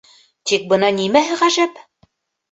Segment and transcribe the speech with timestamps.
[0.51, 1.77] Тик бына нимәһе ғәжәп.